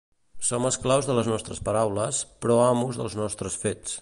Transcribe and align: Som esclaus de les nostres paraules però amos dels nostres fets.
Som 0.47 0.63
esclaus 0.69 1.09
de 1.09 1.17
les 1.19 1.29
nostres 1.33 1.61
paraules 1.69 2.23
però 2.47 2.59
amos 2.71 3.01
dels 3.03 3.23
nostres 3.25 3.65
fets. 3.67 3.99